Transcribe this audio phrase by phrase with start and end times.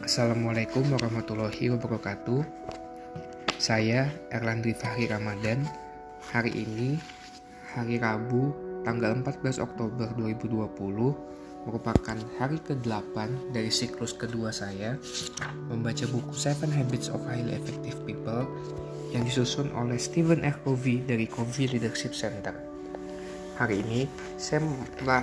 [0.00, 2.40] Assalamualaikum warahmatullahi wabarakatuh.
[3.60, 5.60] Saya Erlandri Fahri Ramadan.
[6.32, 6.96] Hari ini,
[7.76, 8.48] hari Rabu,
[8.80, 10.56] tanggal 14 Oktober 2020,
[11.68, 14.96] merupakan hari ke-8 dari siklus kedua saya
[15.68, 18.48] membaca buku Seven Habits of Highly Effective People
[19.12, 20.56] yang disusun oleh Stephen R.
[20.64, 22.56] Covey dari Covey Leadership Center.
[23.60, 24.08] Hari ini,
[24.40, 24.64] saya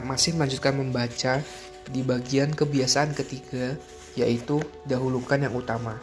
[0.05, 1.41] masih melanjutkan membaca
[1.89, 3.73] di bagian kebiasaan ketiga
[4.17, 4.57] yaitu
[4.89, 6.01] dahulukan yang utama.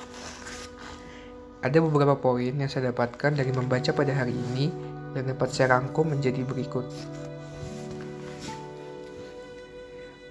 [1.60, 4.70] Ada beberapa poin yang saya dapatkan dari membaca pada hari ini
[5.18, 6.86] dan dapat saya rangkum menjadi berikut.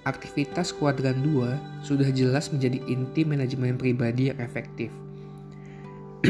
[0.04, 4.92] Aktivitas kuadran 2 sudah jelas menjadi inti manajemen pribadi yang efektif,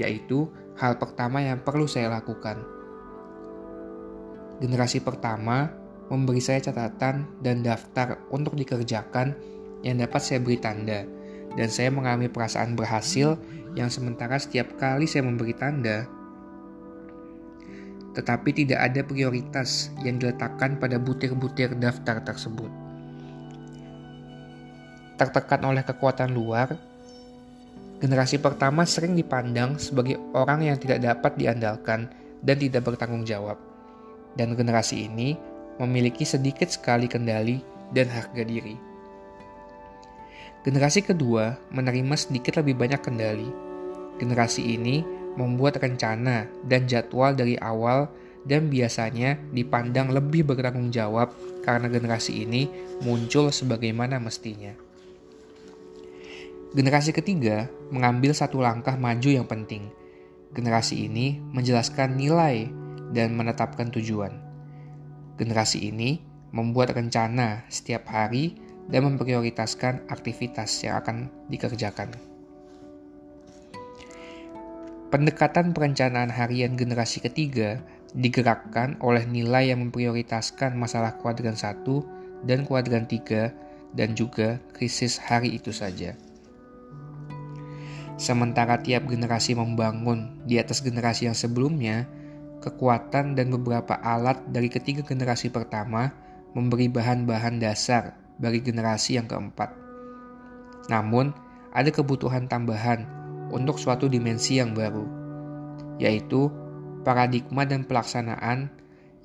[0.00, 2.60] yaitu hal pertama yang perlu saya lakukan.
[4.60, 5.72] Generasi pertama
[6.12, 9.55] memberi saya catatan dan daftar untuk dikerjakan
[9.86, 11.06] yang dapat saya beri tanda,
[11.54, 13.38] dan saya mengalami perasaan berhasil
[13.78, 16.10] yang sementara setiap kali saya memberi tanda,
[18.18, 22.72] tetapi tidak ada prioritas yang diletakkan pada butir-butir daftar tersebut.
[25.20, 26.74] Tertekan oleh kekuatan luar,
[28.02, 32.08] generasi pertama sering dipandang sebagai orang yang tidak dapat diandalkan
[32.40, 33.56] dan tidak bertanggung jawab.
[34.36, 35.36] Dan generasi ini
[35.80, 37.60] memiliki sedikit sekali kendali
[37.92, 38.85] dan harga diri.
[40.66, 43.46] Generasi kedua menerima sedikit lebih banyak kendali.
[44.18, 45.06] Generasi ini
[45.38, 48.10] membuat rencana dan jadwal dari awal
[48.42, 51.30] dan biasanya dipandang lebih bertanggung jawab
[51.62, 52.66] karena generasi ini
[53.06, 54.74] muncul sebagaimana mestinya.
[56.74, 59.86] Generasi ketiga mengambil satu langkah maju yang penting.
[60.50, 62.66] Generasi ini menjelaskan nilai
[63.14, 64.34] dan menetapkan tujuan.
[65.38, 66.18] Generasi ini
[66.50, 72.14] membuat rencana setiap hari dan memprioritaskan aktivitas yang akan dikerjakan.
[75.06, 77.78] Pendekatan perencanaan harian generasi ketiga
[78.10, 81.86] digerakkan oleh nilai yang memprioritaskan masalah kuadran 1
[82.42, 86.18] dan kuadran 3 dan juga krisis hari itu saja.
[88.16, 92.08] Sementara tiap generasi membangun di atas generasi yang sebelumnya,
[92.64, 96.10] kekuatan dan beberapa alat dari ketiga generasi pertama
[96.56, 99.72] memberi bahan-bahan dasar bagi generasi yang keempat.
[100.92, 101.32] Namun,
[101.72, 103.04] ada kebutuhan tambahan
[103.52, 105.04] untuk suatu dimensi yang baru,
[106.00, 106.48] yaitu
[107.06, 108.72] paradigma dan pelaksanaan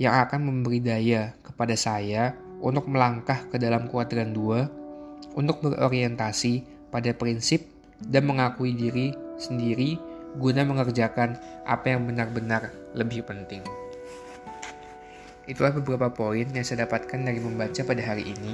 [0.02, 7.14] yang akan memberi daya kepada saya untuk melangkah ke dalam kuadran 2 untuk berorientasi pada
[7.16, 7.66] prinsip
[8.02, 9.98] dan mengakui diri sendiri
[10.38, 11.36] guna mengerjakan
[11.68, 13.64] apa yang benar-benar lebih penting.
[15.50, 18.54] Itulah beberapa poin yang saya dapatkan dari membaca pada hari ini.